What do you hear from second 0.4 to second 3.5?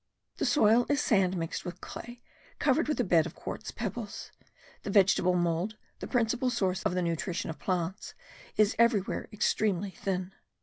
soil is sand mixed with clay, covering a bed of